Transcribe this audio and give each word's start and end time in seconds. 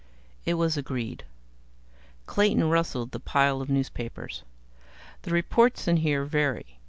It 0.47 0.55
was 0.55 0.77
agreed. 0.77 1.25
Clayton 2.25 2.71
rustled 2.71 3.11
the 3.11 3.19
pile 3.19 3.61
of 3.61 3.69
newspapers. 3.69 4.41
"The 5.21 5.29
reports 5.31 5.87
in 5.87 5.97
here 5.97 6.25
vary. 6.25 6.79